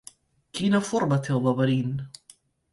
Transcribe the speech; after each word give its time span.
Quina 0.59 0.81
forma 0.87 1.21
té 1.29 1.37
el 1.37 1.45
laberint? 1.51 1.95